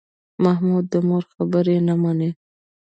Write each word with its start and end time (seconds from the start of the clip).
محمود 0.43 0.85
د 0.93 0.95
مور 1.07 1.23
خبرې 1.33 1.77
نه 1.87 1.95
مني. 2.01 2.29